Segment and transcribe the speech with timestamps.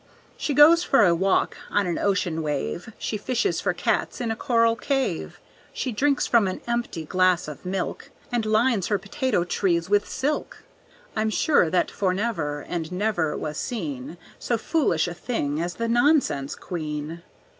[0.35, 4.35] She goes for a walk on an ocean wave, She fishes for cats in a
[4.35, 5.39] coral cave;
[5.73, 10.63] She drinks from an empty glass of milk, And lines her potato trees with silk.
[11.15, 16.55] I'm sure that fornever and never was seen So foolish a thing as the Nonsense
[16.55, 17.21] Queen!